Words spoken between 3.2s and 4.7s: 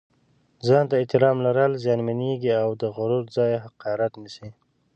ځای حقارت نیسي.